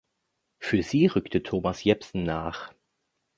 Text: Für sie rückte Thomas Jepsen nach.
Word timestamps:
Für 0.57 0.81
sie 0.81 1.05
rückte 1.05 1.43
Thomas 1.43 1.83
Jepsen 1.83 2.23
nach. 2.23 2.73